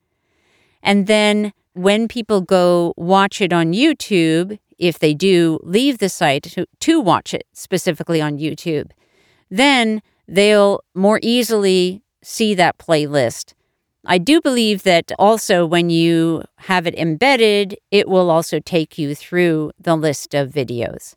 And 0.83 1.07
then 1.07 1.53
when 1.75 2.09
people 2.09 2.41
go 2.41 2.95
watch 2.97 3.41
it 3.41 3.53
on 3.53 3.73
YouTube, 3.73 4.59
if 4.79 4.99
they 4.99 5.13
do 5.13 5.59
leave 5.63 5.99
the 5.99 6.09
site 6.09 6.45
to, 6.45 6.67
to 6.81 7.01
watch 7.01 7.35
it 7.35 7.45
specifically 7.53 8.21
on 8.21 8.39
YouTube, 8.39 8.91
then 9.51 10.03
they'll 10.29 10.81
more 10.95 11.19
easily 11.23 12.03
see 12.23 12.55
that 12.55 12.79
playlist. 12.79 13.55
I 14.07 14.19
do 14.19 14.41
believe 14.41 14.85
that 14.85 15.13
also 15.19 15.67
when 15.67 15.91
you 15.91 16.45
have 16.57 16.87
it 16.87 16.95
embedded, 16.95 17.77
it 17.91 18.09
will 18.09 18.31
also 18.31 18.61
take 18.61 18.97
you 18.97 19.15
through 19.15 19.73
the 19.79 19.97
list 19.97 20.33
of 20.33 20.51
videos. 20.51 21.17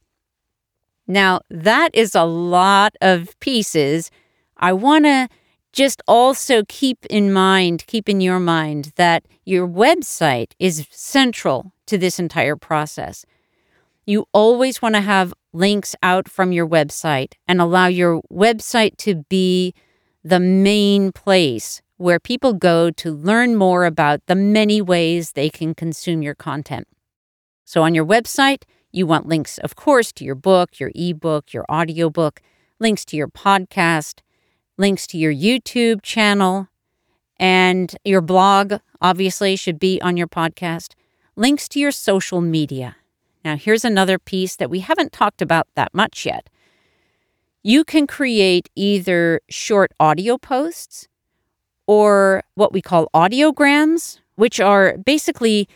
Now, 1.07 1.41
that 1.49 1.93
is 1.93 2.15
a 2.15 2.23
lot 2.23 2.95
of 3.01 3.37
pieces. 3.39 4.09
I 4.57 4.73
want 4.73 5.05
to 5.05 5.27
just 5.73 6.01
also 6.07 6.63
keep 6.67 7.05
in 7.07 7.33
mind, 7.33 7.85
keep 7.87 8.07
in 8.07 8.21
your 8.21 8.39
mind 8.39 8.93
that 8.95 9.25
your 9.43 9.67
website 9.67 10.53
is 10.59 10.87
central 10.91 11.73
to 11.87 11.97
this 11.97 12.19
entire 12.19 12.55
process. 12.55 13.25
You 14.05 14.25
always 14.33 14.81
want 14.81 14.95
to 14.95 15.01
have 15.01 15.33
links 15.51 15.95
out 16.03 16.29
from 16.29 16.51
your 16.51 16.67
website 16.67 17.33
and 17.47 17.59
allow 17.59 17.87
your 17.87 18.21
website 18.31 18.97
to 18.97 19.23
be 19.29 19.73
the 20.23 20.39
main 20.39 21.11
place 21.11 21.81
where 21.97 22.19
people 22.19 22.53
go 22.53 22.91
to 22.91 23.11
learn 23.13 23.55
more 23.55 23.85
about 23.85 24.25
the 24.27 24.35
many 24.35 24.81
ways 24.81 25.31
they 25.31 25.49
can 25.49 25.73
consume 25.73 26.21
your 26.21 26.35
content. 26.35 26.87
So 27.65 27.81
on 27.83 27.95
your 27.95 28.05
website, 28.05 28.63
you 28.93 29.07
want 29.07 29.27
links, 29.27 29.57
of 29.57 29.75
course, 29.75 30.11
to 30.13 30.23
your 30.23 30.35
book, 30.35 30.79
your 30.79 30.91
ebook, 30.95 31.51
your 31.51 31.65
audiobook, 31.69 32.41
links 32.79 33.03
to 33.05 33.17
your 33.17 33.27
podcast, 33.27 34.19
links 34.77 35.07
to 35.07 35.17
your 35.17 35.33
YouTube 35.33 36.01
channel, 36.03 36.69
and 37.37 37.95
your 38.05 38.21
blog, 38.21 38.75
obviously, 39.01 39.55
should 39.55 39.79
be 39.79 39.99
on 40.01 40.15
your 40.15 40.27
podcast, 40.27 40.93
links 41.35 41.67
to 41.69 41.79
your 41.79 41.91
social 41.91 42.39
media. 42.39 42.95
Now, 43.43 43.57
here's 43.57 43.83
another 43.83 44.19
piece 44.19 44.55
that 44.57 44.69
we 44.69 44.79
haven't 44.79 45.11
talked 45.11 45.41
about 45.41 45.67
that 45.75 45.93
much 45.93 46.25
yet. 46.25 46.49
You 47.63 47.83
can 47.83 48.07
create 48.07 48.69
either 48.75 49.41
short 49.49 49.91
audio 49.99 50.37
posts 50.37 51.07
or 51.87 52.43
what 52.55 52.71
we 52.71 52.81
call 52.81 53.09
audiograms, 53.13 54.19
which 54.35 54.59
are 54.59 54.97
basically 54.97 55.67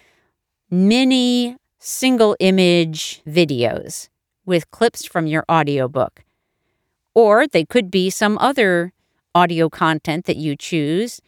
mini 0.69 1.57
single 1.79 2.35
image 2.39 3.21
videos 3.27 4.09
with 4.45 4.69
clips 4.71 5.05
from 5.05 5.27
your 5.27 5.45
audiobook. 5.49 6.23
Or 7.13 7.47
they 7.47 7.65
could 7.65 7.91
be 7.91 8.09
some 8.09 8.37
other 8.39 8.93
audio 9.35 9.69
content 9.69 10.25
that 10.25 10.37
you 10.37 10.55
choose. 10.55 11.21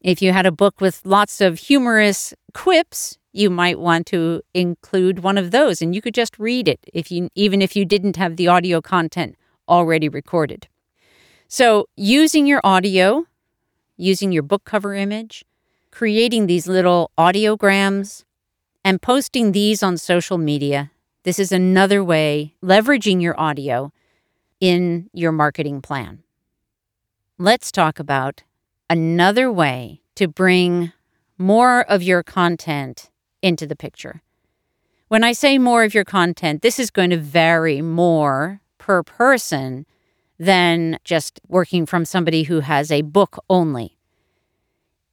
If 0.00 0.22
you 0.22 0.32
had 0.32 0.46
a 0.46 0.52
book 0.52 0.80
with 0.80 1.00
lots 1.04 1.40
of 1.40 1.58
humorous 1.58 2.34
quips, 2.54 3.18
you 3.32 3.50
might 3.50 3.78
want 3.78 4.06
to 4.06 4.42
include 4.54 5.20
one 5.20 5.38
of 5.38 5.50
those 5.50 5.82
and 5.82 5.94
you 5.94 6.02
could 6.02 6.14
just 6.14 6.38
read 6.38 6.68
it 6.68 6.80
if 6.92 7.10
you 7.10 7.28
even 7.34 7.62
if 7.62 7.76
you 7.76 7.84
didn't 7.84 8.16
have 8.16 8.36
the 8.36 8.48
audio 8.48 8.80
content 8.80 9.36
already 9.68 10.08
recorded. 10.08 10.68
So, 11.48 11.88
using 11.96 12.46
your 12.46 12.60
audio, 12.62 13.26
using 13.96 14.32
your 14.32 14.42
book 14.42 14.64
cover 14.64 14.94
image, 14.94 15.44
creating 15.90 16.46
these 16.46 16.66
little 16.66 17.10
audiograms 17.16 18.24
and 18.84 19.02
posting 19.02 19.52
these 19.52 19.82
on 19.82 19.96
social 19.96 20.38
media. 20.38 20.90
This 21.24 21.38
is 21.38 21.52
another 21.52 22.02
way 22.02 22.54
leveraging 22.62 23.20
your 23.20 23.38
audio 23.38 23.92
in 24.60 25.10
your 25.12 25.32
marketing 25.32 25.82
plan. 25.82 26.22
Let's 27.38 27.70
talk 27.70 27.98
about 27.98 28.42
another 28.90 29.52
way 29.52 30.02
to 30.16 30.26
bring 30.26 30.92
more 31.36 31.82
of 31.82 32.02
your 32.02 32.22
content 32.22 33.10
into 33.42 33.66
the 33.66 33.76
picture. 33.76 34.22
When 35.08 35.22
I 35.22 35.32
say 35.32 35.58
more 35.58 35.84
of 35.84 35.94
your 35.94 36.04
content, 36.04 36.62
this 36.62 36.78
is 36.78 36.90
going 36.90 37.10
to 37.10 37.16
vary 37.16 37.80
more 37.80 38.60
per 38.78 39.02
person 39.02 39.86
than 40.38 40.98
just 41.04 41.40
working 41.48 41.86
from 41.86 42.04
somebody 42.04 42.44
who 42.44 42.60
has 42.60 42.90
a 42.90 43.02
book 43.02 43.42
only. 43.50 43.97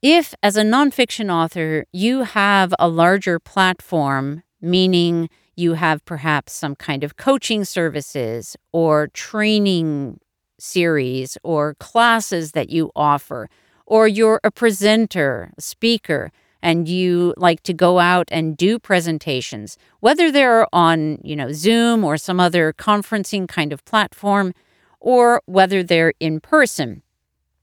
If, 0.02 0.36
as 0.44 0.58
a 0.58 0.64
nonfiction 0.64 1.32
author, 1.32 1.86
you 1.92 2.24
have 2.24 2.74
a 2.80 2.88
larger 2.88 3.40
platform, 3.40 4.44
meaning 4.62 5.30
you 5.56 5.74
have 5.74 6.04
perhaps 6.06 6.54
some 6.54 6.76
kind 6.76 7.04
of 7.04 7.18
coaching 7.18 7.64
services 7.64 8.56
or 8.72 9.08
training 9.08 10.20
series 10.60 11.38
or 11.44 11.76
classes 11.80 12.52
that 12.52 12.70
you 12.70 12.92
offer, 12.96 13.50
or 13.86 14.08
you're 14.08 14.42
a 14.44 14.52
presenter, 14.52 15.52
a 15.58 15.62
speaker, 15.62 16.32
and 16.62 16.88
you 16.88 17.34
like 17.38 17.62
to 17.64 17.74
go 17.74 18.00
out 18.00 18.28
and 18.32 18.58
do 18.58 18.80
presentations, 18.80 19.78
whether 20.00 20.32
they're 20.32 20.68
on, 20.74 21.20
you 21.24 21.36
know, 21.36 21.52
Zoom 21.52 22.04
or 22.04 22.18
some 22.18 22.40
other 22.40 22.74
conferencing 22.74 23.48
kind 23.48 23.72
of 23.72 23.86
platform, 23.86 24.54
or 25.00 25.42
whether 25.46 25.84
they're 25.84 26.14
in 26.20 26.40
person. 26.40 27.04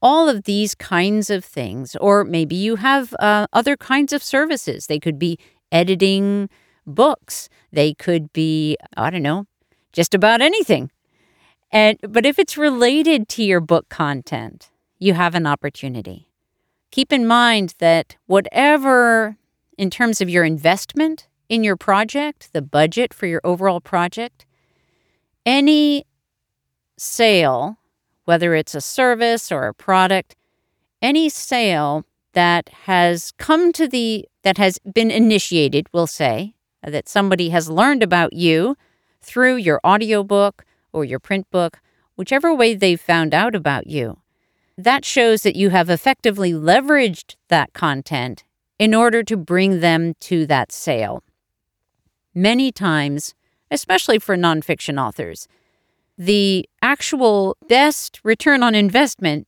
All 0.03 0.27
of 0.27 0.43
these 0.43 0.75
kinds 0.75 1.29
of 1.29 1.45
things, 1.45 1.95
or 2.01 2.23
maybe 2.25 2.55
you 2.55 2.75
have 2.75 3.15
uh, 3.19 3.47
other 3.53 3.77
kinds 3.77 4.11
of 4.11 4.21
services. 4.21 4.87
They 4.87 4.99
could 4.99 5.17
be 5.17 5.39
editing 5.71 6.49
books. 6.85 7.49
They 7.71 7.93
could 7.93 8.33
be, 8.33 8.77
I 8.97 9.09
don't 9.09 9.23
know, 9.23 9.47
just 9.93 10.13
about 10.13 10.41
anything. 10.41 10.91
And 11.71 11.97
but 12.07 12.25
if 12.25 12.37
it's 12.37 12.57
related 12.57 13.29
to 13.29 13.43
your 13.43 13.61
book 13.61 13.87
content, 13.89 14.69
you 14.99 15.13
have 15.13 15.35
an 15.35 15.47
opportunity 15.47 16.27
keep 16.93 17.11
in 17.11 17.25
mind 17.25 17.73
that 17.79 18.17
whatever, 18.27 19.35
in 19.79 19.89
terms 19.89 20.21
of 20.21 20.29
your 20.29 20.43
investment 20.43 21.27
in 21.49 21.63
your 21.63 21.75
project, 21.75 22.53
the 22.53 22.61
budget 22.61 23.11
for 23.15 23.25
your 23.25 23.41
overall 23.43 23.81
project, 23.81 24.45
any 25.43 26.05
sale, 26.95 27.79
whether 28.25 28.55
it's 28.55 28.75
a 28.75 28.81
service 28.81 29.51
or 29.51 29.67
a 29.67 29.73
product, 29.73 30.35
any 31.01 31.29
sale 31.29 32.05
that 32.33 32.69
has 32.85 33.31
come 33.37 33.71
to 33.73 33.87
the, 33.87 34.27
that 34.43 34.57
has 34.57 34.79
been 34.79 35.11
initiated, 35.11 35.87
we'll 35.93 36.07
say, 36.07 36.55
that 36.81 37.07
somebody 37.07 37.49
has 37.49 37.69
learned 37.69 38.03
about 38.03 38.33
you 38.33 38.75
through 39.21 39.55
your 39.55 39.79
audiobook 39.85 40.65
or 40.91 41.05
your 41.05 41.19
print 41.19 41.49
book, 41.51 41.79
whichever 42.15 42.53
way 42.53 42.73
they've 42.73 42.99
found 42.99 43.33
out 43.33 43.55
about 43.55 43.87
you 43.87 44.17
that 44.77 45.05
shows 45.05 45.43
that 45.43 45.55
you 45.55 45.69
have 45.69 45.89
effectively 45.89 46.51
leveraged 46.51 47.35
that 47.49 47.73
content 47.73 48.43
in 48.79 48.93
order 48.93 49.23
to 49.23 49.37
bring 49.37 49.79
them 49.79 50.15
to 50.19 50.45
that 50.47 50.71
sale. 50.71 51.23
Many 52.33 52.71
times, 52.71 53.35
especially 53.69 54.17
for 54.17 54.35
nonfiction 54.35 54.99
authors, 54.99 55.47
the 56.17 56.67
actual 56.81 57.57
best 57.67 58.19
return 58.23 58.63
on 58.63 58.75
investment 58.75 59.47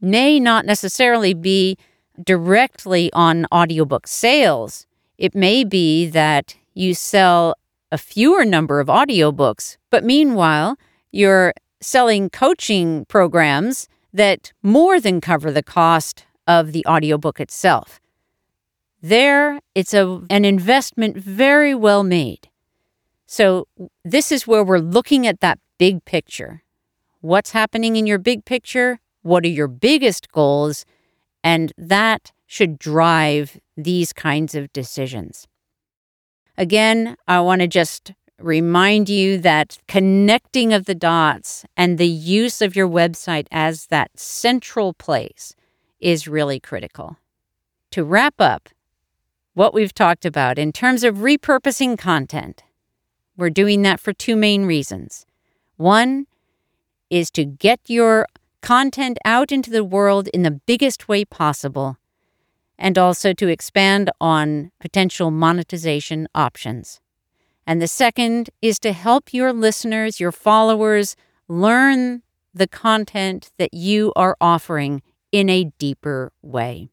may 0.00 0.40
not 0.40 0.66
necessarily 0.66 1.34
be 1.34 1.76
directly 2.22 3.10
on 3.12 3.46
audiobook 3.52 4.06
sales. 4.06 4.86
It 5.18 5.34
may 5.34 5.64
be 5.64 6.06
that 6.06 6.56
you 6.74 6.94
sell 6.94 7.54
a 7.92 7.98
fewer 7.98 8.44
number 8.44 8.80
of 8.80 8.88
audiobooks, 8.88 9.76
but 9.90 10.04
meanwhile, 10.04 10.76
you're 11.12 11.52
selling 11.80 12.30
coaching 12.30 13.04
programs 13.06 13.88
that 14.12 14.52
more 14.62 15.00
than 15.00 15.20
cover 15.20 15.50
the 15.50 15.62
cost 15.62 16.24
of 16.46 16.72
the 16.72 16.84
audiobook 16.86 17.40
itself. 17.40 18.00
there 19.02 19.60
it's 19.74 19.94
a, 19.94 20.20
an 20.28 20.44
investment 20.44 21.16
very 21.16 21.74
well 21.74 22.02
made. 22.02 22.48
So, 23.26 23.66
this 24.04 24.30
is 24.32 24.46
where 24.46 24.64
we're 24.64 24.78
looking 24.78 25.26
at 25.26 25.40
that 25.40 25.58
big 25.80 26.04
picture. 26.04 26.62
What's 27.22 27.52
happening 27.52 27.96
in 27.96 28.06
your 28.06 28.18
big 28.18 28.44
picture? 28.44 29.00
What 29.22 29.46
are 29.46 29.48
your 29.48 29.66
biggest 29.66 30.30
goals? 30.30 30.84
And 31.42 31.72
that 31.78 32.32
should 32.46 32.78
drive 32.78 33.58
these 33.78 34.12
kinds 34.12 34.54
of 34.54 34.70
decisions. 34.74 35.48
Again, 36.58 37.16
I 37.26 37.40
want 37.40 37.62
to 37.62 37.66
just 37.66 38.12
remind 38.38 39.08
you 39.08 39.38
that 39.38 39.78
connecting 39.88 40.74
of 40.74 40.84
the 40.84 40.94
dots 40.94 41.64
and 41.78 41.96
the 41.96 42.06
use 42.06 42.60
of 42.60 42.76
your 42.76 42.88
website 42.88 43.46
as 43.50 43.86
that 43.86 44.10
central 44.20 44.92
place 44.92 45.56
is 45.98 46.28
really 46.28 46.60
critical. 46.60 47.16
To 47.92 48.04
wrap 48.04 48.38
up 48.38 48.68
what 49.54 49.72
we've 49.72 49.94
talked 49.94 50.26
about 50.26 50.58
in 50.58 50.72
terms 50.72 51.04
of 51.04 51.16
repurposing 51.16 51.96
content, 51.96 52.64
we're 53.34 53.48
doing 53.48 53.80
that 53.82 53.98
for 53.98 54.12
two 54.12 54.36
main 54.36 54.66
reasons. 54.66 55.24
One 55.80 56.26
is 57.08 57.30
to 57.30 57.46
get 57.46 57.80
your 57.86 58.26
content 58.60 59.16
out 59.24 59.50
into 59.50 59.70
the 59.70 59.82
world 59.82 60.28
in 60.28 60.42
the 60.42 60.50
biggest 60.50 61.08
way 61.08 61.24
possible, 61.24 61.96
and 62.78 62.98
also 62.98 63.32
to 63.32 63.48
expand 63.48 64.10
on 64.20 64.72
potential 64.78 65.30
monetization 65.30 66.28
options. 66.34 67.00
And 67.66 67.80
the 67.80 67.88
second 67.88 68.50
is 68.60 68.78
to 68.80 68.92
help 68.92 69.32
your 69.32 69.54
listeners, 69.54 70.20
your 70.20 70.32
followers, 70.32 71.16
learn 71.48 72.24
the 72.52 72.68
content 72.68 73.50
that 73.56 73.72
you 73.72 74.12
are 74.16 74.36
offering 74.38 75.00
in 75.32 75.48
a 75.48 75.72
deeper 75.78 76.30
way. 76.42 76.90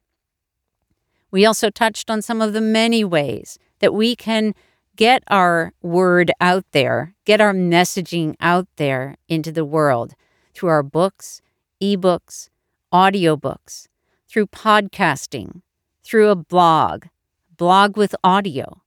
We 1.30 1.45
also 1.45 1.69
touched 1.69 2.10
on 2.10 2.21
some 2.21 2.41
of 2.41 2.54
the 2.54 2.62
many 2.62 3.04
ways 3.04 3.60
that 3.80 3.93
we 3.93 4.15
can 4.15 4.56
get 4.97 5.23
our 5.29 5.71
word 5.81 6.31
out 6.41 6.65
there, 6.71 7.13
get 7.23 7.39
our 7.39 7.53
messaging 7.53 8.36
out 8.41 8.67
there 8.75 9.15
into 9.29 9.51
the 9.51 9.63
world 9.63 10.15
through 10.53 10.69
our 10.69 10.83
books, 10.83 11.41
ebooks, 11.81 12.49
audiobooks, 12.91 13.88
through 14.27 14.47
podcasting, 14.47 15.62
through 16.03 16.29
a 16.29 16.36
blog, 16.36 17.05
blog 17.55 17.95
with 17.95 18.15
audio, 18.23 18.81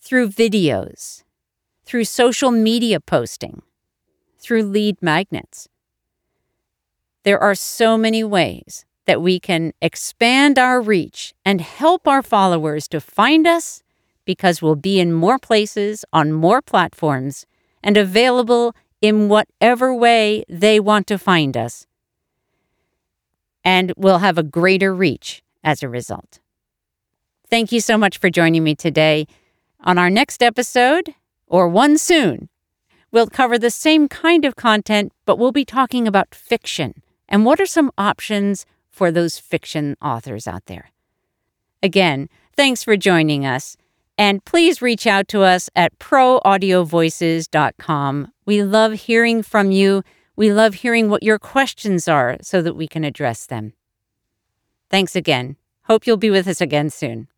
through 0.00 0.28
videos, 0.28 1.24
through 1.84 2.04
social 2.04 2.52
media 2.52 3.00
posting, 3.00 3.62
through 4.38 4.62
lead 4.62 4.96
magnets. 5.02 5.68
There 7.24 7.38
are 7.38 7.56
so 7.56 7.98
many 7.98 8.22
ways 8.22 8.84
that 9.06 9.20
we 9.20 9.40
can 9.40 9.72
expand 9.82 10.56
our 10.56 10.80
reach 10.80 11.34
and 11.44 11.60
help 11.60 12.06
our 12.06 12.22
followers 12.22 12.86
to 12.88 13.00
find 13.00 13.46
us 13.46 13.82
because 14.30 14.62
we'll 14.62 14.76
be 14.76 15.00
in 15.00 15.12
more 15.12 15.40
places 15.40 16.04
on 16.12 16.32
more 16.32 16.62
platforms 16.62 17.46
and 17.82 17.96
available 17.96 18.76
in 19.00 19.28
whatever 19.28 19.92
way 19.92 20.44
they 20.48 20.78
want 20.78 21.08
to 21.08 21.18
find 21.18 21.56
us. 21.56 21.84
And 23.64 23.92
we'll 23.96 24.20
have 24.20 24.38
a 24.38 24.44
greater 24.44 24.94
reach 24.94 25.42
as 25.64 25.82
a 25.82 25.88
result. 25.88 26.38
Thank 27.50 27.72
you 27.72 27.80
so 27.80 27.98
much 27.98 28.18
for 28.18 28.30
joining 28.30 28.62
me 28.62 28.76
today. 28.76 29.26
On 29.80 29.98
our 29.98 30.10
next 30.10 30.44
episode, 30.44 31.12
or 31.48 31.66
one 31.66 31.98
soon, 31.98 32.48
we'll 33.10 33.26
cover 33.26 33.58
the 33.58 33.68
same 33.68 34.08
kind 34.08 34.44
of 34.44 34.54
content, 34.54 35.10
but 35.26 35.40
we'll 35.40 35.50
be 35.50 35.64
talking 35.64 36.06
about 36.06 36.36
fiction 36.36 37.02
and 37.28 37.44
what 37.44 37.58
are 37.58 37.66
some 37.66 37.90
options 37.98 38.64
for 38.88 39.10
those 39.10 39.40
fiction 39.40 39.96
authors 40.00 40.46
out 40.46 40.66
there. 40.66 40.92
Again, 41.82 42.28
thanks 42.54 42.84
for 42.84 42.96
joining 42.96 43.44
us. 43.44 43.76
And 44.20 44.44
please 44.44 44.80
reach 44.82 45.06
out 45.06 45.28
to 45.28 45.42
us 45.42 45.70
at 45.74 45.98
proaudiovoices.com. 45.98 48.32
We 48.44 48.62
love 48.62 48.92
hearing 48.92 49.42
from 49.42 49.72
you. 49.72 50.02
We 50.36 50.52
love 50.52 50.74
hearing 50.74 51.08
what 51.08 51.22
your 51.22 51.38
questions 51.38 52.06
are 52.06 52.36
so 52.42 52.60
that 52.62 52.76
we 52.76 52.86
can 52.86 53.02
address 53.02 53.46
them. 53.46 53.72
Thanks 54.90 55.16
again. 55.16 55.56
Hope 55.84 56.06
you'll 56.06 56.18
be 56.18 56.28
with 56.30 56.46
us 56.46 56.60
again 56.60 56.90
soon. 56.90 57.28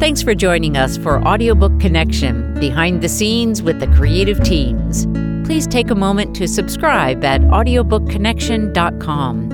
Thanks 0.00 0.22
for 0.22 0.34
joining 0.34 0.76
us 0.76 0.96
for 0.98 1.24
Audiobook 1.26 1.80
Connection 1.80 2.52
Behind 2.60 3.00
the 3.00 3.08
Scenes 3.08 3.62
with 3.62 3.80
the 3.80 3.86
Creative 3.86 4.38
Teams 4.42 5.06
please 5.44 5.66
take 5.66 5.90
a 5.90 5.94
moment 5.94 6.34
to 6.36 6.48
subscribe 6.48 7.22
at 7.24 7.42
audiobookconnection.com. 7.42 9.53